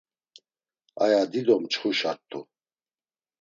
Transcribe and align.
Aya 1.03 1.21
dido 1.31 1.55
mçxuşa 1.63 2.11
rt̆u. 2.17 2.39